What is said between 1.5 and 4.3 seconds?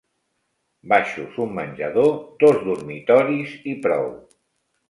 menjador, dos dormitoris, i prou